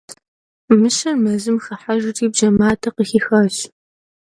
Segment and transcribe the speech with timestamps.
[0.79, 3.55] Мыщэр мэзым хыхьэжри, бжьэ матэ къыхихащ.